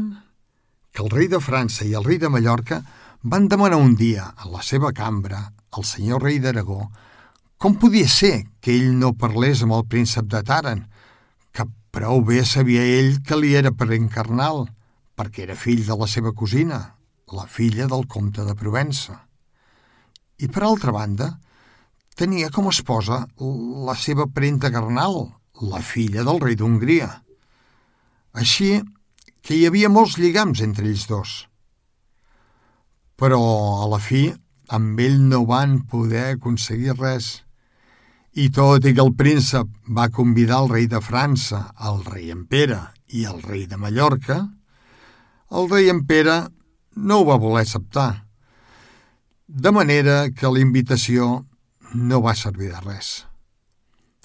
que 0.92 1.02
el 1.04 1.10
rei 1.12 1.28
de 1.32 1.40
França 1.40 1.84
i 1.88 1.94
el 1.96 2.04
rei 2.04 2.20
de 2.20 2.30
Mallorca 2.32 2.82
van 3.22 3.46
demanar 3.48 3.78
un 3.78 3.94
dia 3.94 4.32
a 4.34 4.48
la 4.50 4.62
seva 4.66 4.90
cambra 4.92 5.44
al 5.70 5.84
senyor 5.86 6.24
rei 6.26 6.40
d'Aragó 6.42 6.88
com 7.62 7.76
podia 7.78 8.08
ser 8.10 8.48
que 8.58 8.74
ell 8.74 8.96
no 8.98 9.12
parlés 9.14 9.60
amb 9.62 9.76
el 9.76 9.84
príncep 9.86 10.26
de 10.26 10.40
Taren, 10.42 10.80
que 11.54 11.62
prou 11.94 12.24
bé 12.26 12.40
sabia 12.42 12.82
ell 12.82 13.20
que 13.22 13.38
li 13.38 13.52
era 13.54 13.70
parent 13.70 14.08
carnal, 14.10 14.64
perquè 15.14 15.44
era 15.44 15.54
fill 15.54 15.84
de 15.86 15.94
la 16.00 16.08
seva 16.10 16.32
cosina, 16.34 16.80
la 17.30 17.46
filla 17.46 17.86
del 17.86 18.08
comte 18.10 18.42
de 18.42 18.56
Provença. 18.58 19.14
I 20.42 20.50
per 20.50 20.64
altra 20.66 20.90
banda, 20.90 21.36
tenia 22.18 22.50
com 22.50 22.66
a 22.66 22.74
esposa 22.74 23.22
la 23.38 23.94
seva 23.94 24.26
parenta 24.26 24.72
carnal, 24.74 25.28
la 25.62 25.78
filla 25.78 26.26
del 26.26 26.42
rei 26.42 26.58
d'Hongria. 26.58 27.12
Així 28.34 28.74
que 29.38 29.54
hi 29.54 29.68
havia 29.70 29.92
molts 29.92 30.18
lligams 30.18 30.66
entre 30.66 30.90
ells 30.90 31.06
dos. 31.06 31.38
Però, 33.22 33.38
a 33.84 33.86
la 33.86 34.00
fi, 34.02 34.24
amb 34.74 34.98
ell 34.98 35.20
no 35.30 35.44
van 35.46 35.76
poder 35.86 36.32
aconseguir 36.32 36.96
res. 36.96 37.26
I 38.34 38.48
tot 38.50 38.82
i 38.88 38.90
que 38.96 39.04
el 39.04 39.12
príncep 39.14 39.68
va 39.98 40.08
convidar 40.10 40.62
el 40.64 40.70
rei 40.72 40.88
de 40.90 40.98
França, 40.98 41.60
el 41.86 42.00
rei 42.08 42.32
en 42.34 42.40
Pere 42.50 42.80
i 43.14 43.22
el 43.30 43.38
rei 43.44 43.68
de 43.70 43.78
Mallorca, 43.78 44.40
el 45.54 45.68
rei 45.70 45.92
en 45.92 46.00
Pere 46.08 46.38
no 46.96 47.20
ho 47.20 47.26
va 47.28 47.36
voler 47.38 47.62
acceptar, 47.62 48.24
de 49.46 49.70
manera 49.70 50.16
que 50.34 50.50
la 50.50 50.64
invitació 50.64 51.44
no 51.92 52.22
va 52.24 52.34
servir 52.34 52.72
de 52.72 52.80
res. 52.80 53.12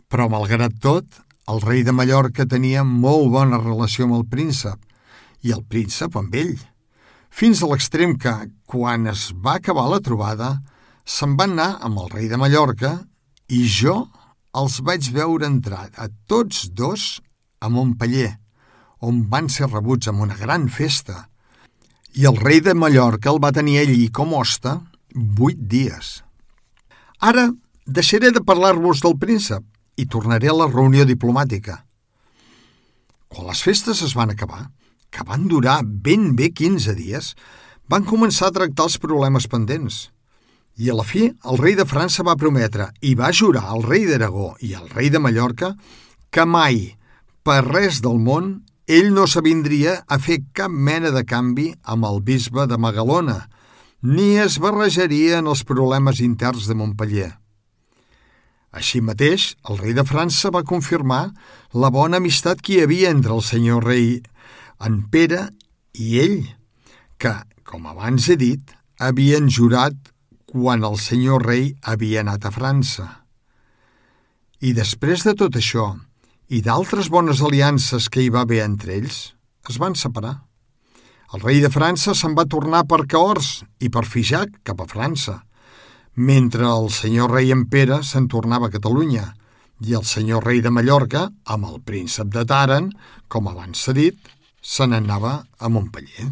Però, 0.10 0.25
malgrat 0.32 0.80
tot, 0.82 1.06
el 1.51 1.62
rei 1.62 1.84
de 1.86 1.94
Mallorca 1.94 2.48
tenia 2.50 2.82
molt 2.88 3.30
bona 3.36 3.62
relació 3.62 4.08
amb 4.08 4.18
el 4.22 4.25
príncep 4.32 4.82
i 5.46 5.54
el 5.54 5.62
príncep 5.68 6.18
amb 6.18 6.34
ell, 6.34 6.56
fins 7.29 7.62
a 7.62 7.69
l'extrem 7.69 8.15
que, 8.17 8.34
quan 8.65 9.07
es 9.07 9.29
va 9.34 9.57
acabar 9.57 9.88
la 9.91 10.01
trobada, 10.03 10.57
se'n 11.07 11.38
van 11.39 11.55
anar 11.55 11.77
amb 11.88 12.01
el 12.03 12.10
rei 12.12 12.27
de 12.27 12.39
Mallorca 12.39 12.98
i 13.48 13.63
jo 13.72 14.07
els 14.57 14.81
vaig 14.84 15.12
veure 15.13 15.48
entrar 15.48 15.88
a 15.96 16.10
tots 16.27 16.67
dos 16.74 17.22
a 17.62 17.69
Montpeller, 17.69 18.36
on 19.00 19.24
van 19.31 19.50
ser 19.53 19.69
rebuts 19.69 20.10
amb 20.10 20.24
una 20.25 20.38
gran 20.38 20.67
festa. 20.67 21.27
I 22.17 22.25
el 22.25 22.38
rei 22.41 22.62
de 22.65 22.74
Mallorca 22.74 23.29
el 23.29 23.41
va 23.43 23.53
tenir 23.53 23.77
allí 23.81 24.07
com 24.10 24.34
hoste 24.34 24.74
vuit 25.13 25.57
dies. 25.57 26.22
Ara 27.19 27.50
deixaré 27.86 28.31
de 28.34 28.43
parlar-vos 28.43 29.01
del 29.01 29.17
príncep 29.17 29.63
i 29.98 30.05
tornaré 30.05 30.50
a 30.50 30.57
la 30.57 30.69
reunió 30.69 31.05
diplomàtica. 31.05 31.84
Quan 33.27 33.48
les 33.50 33.62
festes 33.63 34.01
es 34.05 34.13
van 34.17 34.31
acabar, 34.34 34.67
que 35.17 35.25
van 35.25 35.47
durar 35.50 35.81
ben 35.83 36.36
bé 36.38 36.51
15 36.53 36.93
dies, 36.93 37.31
van 37.89 38.05
començar 38.05 38.51
a 38.51 38.55
tractar 38.59 38.86
els 38.86 39.00
problemes 39.01 39.47
pendents. 39.50 40.12
I 40.77 40.91
a 40.93 40.97
la 41.00 41.05
fi, 41.07 41.31
el 41.50 41.57
rei 41.57 41.74
de 41.74 41.88
França 41.89 42.21
va 42.27 42.38
prometre 42.38 42.91
i 43.01 43.15
va 43.17 43.33
jurar 43.33 43.65
al 43.65 43.81
rei 43.81 44.05
d'Aragó 44.05 44.51
i 44.62 44.75
al 44.77 44.86
rei 44.93 45.09
de 45.09 45.21
Mallorca 45.24 45.72
que 46.29 46.46
mai, 46.46 46.94
per 47.42 47.63
res 47.65 48.03
del 48.05 48.22
món, 48.22 48.59
ell 48.85 49.09
no 49.15 49.25
s'avindria 49.25 50.03
a 50.05 50.20
fer 50.22 50.44
cap 50.53 50.70
mena 50.70 51.09
de 51.15 51.25
canvi 51.25 51.72
amb 51.81 52.05
el 52.05 52.22
bisbe 52.22 52.68
de 52.70 52.77
Magalona, 52.77 53.48
ni 54.05 54.35
es 54.37 54.59
barrejaria 54.61 55.42
en 55.42 55.50
els 55.50 55.65
problemes 55.65 56.22
interns 56.22 56.70
de 56.70 56.77
Montpellier. 56.77 57.33
Així 58.70 59.01
mateix, 59.01 59.55
el 59.65 59.79
rei 59.81 59.98
de 59.98 60.05
França 60.05 60.51
va 60.53 60.68
confirmar 60.68 61.31
la 61.74 61.89
bona 61.89 62.22
amistat 62.22 62.61
que 62.61 62.75
hi 62.75 62.81
havia 62.85 63.09
entre 63.09 63.33
el 63.33 63.42
senyor 63.42 63.87
rei 63.87 64.20
en 64.83 65.01
Pere 65.11 65.48
i 65.98 66.20
ell, 66.22 66.42
que, 67.18 67.33
com 67.68 67.87
abans 67.90 68.29
he 68.29 68.37
dit, 68.40 68.74
havien 69.00 69.50
jurat 69.50 69.96
quan 70.48 70.85
el 70.87 70.98
senyor 71.01 71.46
rei 71.46 71.72
havia 71.83 72.22
anat 72.24 72.48
a 72.48 72.51
França. 72.53 73.07
I 74.61 74.74
després 74.74 75.25
de 75.27 75.35
tot 75.37 75.57
això, 75.59 75.92
i 76.50 76.61
d'altres 76.66 77.09
bones 77.13 77.42
aliances 77.44 78.07
que 78.09 78.24
hi 78.24 78.29
va 78.33 78.46
haver 78.46 78.63
entre 78.63 78.96
ells, 78.96 79.33
es 79.68 79.77
van 79.81 79.98
separar. 80.00 80.37
El 81.35 81.44
rei 81.44 81.59
de 81.59 81.70
França 81.70 82.16
se'n 82.16 82.37
va 82.37 82.48
tornar 82.48 82.85
per 82.87 83.03
Cahors 83.11 83.66
i 83.83 83.92
per 83.92 84.05
Fijac 84.07 84.61
cap 84.63 84.79
a 84.79 84.87
França, 84.87 85.42
mentre 86.16 86.66
el 86.66 86.87
senyor 86.90 87.35
rei 87.35 87.51
en 87.53 87.68
Pere 87.70 88.00
se'n 88.07 88.29
tornava 88.31 88.70
a 88.70 88.74
Catalunya 88.74 89.27
i 89.85 89.94
el 89.94 90.07
senyor 90.07 90.48
rei 90.48 90.63
de 90.63 90.72
Mallorca, 90.74 91.27
amb 91.46 91.68
el 91.68 91.81
príncep 91.85 92.31
de 92.33 92.46
Taren, 92.48 92.90
com 93.27 93.51
abans 93.51 93.83
s'ha 93.83 93.94
dit, 93.94 94.18
se 94.61 94.87
n'anava 94.87 95.46
a 95.59 95.70
Montpellier. 95.70 96.31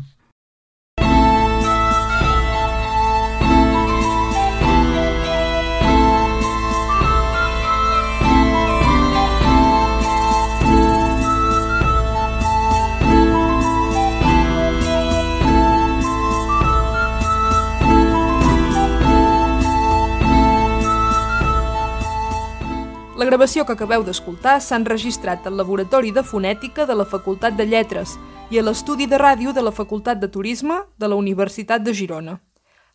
La 23.15 23.23
gravació 23.23 23.63
que 23.63 23.71
acabeu 23.71 24.01
d'escoltar 24.04 24.58
s'ha 24.60 24.75
enregistrat 24.75 25.45
al 25.47 25.56
Laboratori 25.56 26.10
de 26.12 26.19
Fonètica 26.19 26.84
de 26.84 26.97
la 26.99 27.06
Facultat 27.08 27.56
de 27.56 27.63
Lletres 27.63 28.17
i 28.51 28.60
a 28.60 28.63
l'Estudi 28.65 29.06
de 29.08 29.15
Ràdio 29.15 29.54
de 29.56 29.62
la 29.63 29.71
Facultat 29.71 30.19
de 30.19 30.28
Turisme 30.28 30.82
de 30.99 31.08
la 31.08 31.15
Universitat 31.15 31.86
de 31.86 31.93
Girona. 31.95 32.34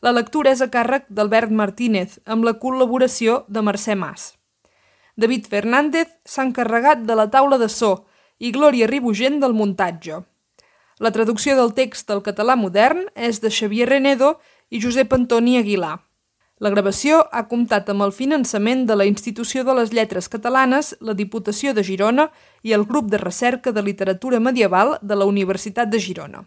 La 0.04 0.12
lectura 0.12 0.52
és 0.52 0.60
a 0.60 0.68
càrrec 0.68 1.06
d'Albert 1.08 1.54
Martínez, 1.56 2.18
amb 2.26 2.44
la 2.44 2.52
col·laboració 2.60 3.46
de 3.48 3.62
Mercè 3.64 3.96
Mas. 3.96 4.34
David 5.16 5.48
Fernández 5.48 6.12
s'ha 6.28 6.44
encarregat 6.44 7.08
de 7.08 7.16
la 7.16 7.30
taula 7.32 7.56
de 7.56 7.70
so 7.72 8.04
i 8.38 8.52
Glòria 8.52 8.90
Ribugent 8.92 9.40
del 9.40 9.56
muntatge. 9.56 10.20
La 11.00 11.16
traducció 11.16 11.56
del 11.56 11.72
text 11.72 12.12
al 12.12 12.20
català 12.20 12.60
modern 12.60 13.06
és 13.16 13.40
de 13.40 13.48
Xavier 13.48 13.88
Renedo 13.88 14.34
i 14.68 14.84
Josep 14.84 15.16
Antoni 15.16 15.56
Aguilar. 15.56 15.96
La 16.60 16.68
gravació 16.68 17.22
ha 17.32 17.40
comptat 17.48 17.86
amb 17.88 18.04
el 18.04 18.10
finançament 18.12 18.82
de 18.88 18.96
la 18.98 19.06
Institució 19.08 19.62
de 19.64 19.72
les 19.78 19.94
Lletres 19.96 20.28
Catalanes, 20.28 20.90
la 21.00 21.14
Diputació 21.16 21.72
de 21.72 21.84
Girona 21.88 22.26
i 22.60 22.76
el 22.76 22.84
Grup 22.84 23.08
de 23.08 23.16
Recerca 23.22 23.72
de 23.72 23.80
Literatura 23.86 24.44
Medieval 24.44 24.98
de 25.00 25.16
la 25.16 25.24
Universitat 25.24 25.88
de 25.88 26.04
Girona. 26.04 26.44